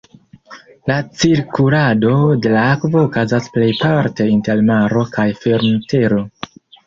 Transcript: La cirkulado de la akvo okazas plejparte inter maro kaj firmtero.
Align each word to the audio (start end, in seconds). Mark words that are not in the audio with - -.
La 0.91 0.93
cirkulado 1.23 2.13
de 2.45 2.53
la 2.55 2.63
akvo 2.71 3.03
okazas 3.09 3.51
plejparte 3.57 4.27
inter 4.37 4.65
maro 4.73 5.05
kaj 5.19 5.27
firmtero. 5.45 6.19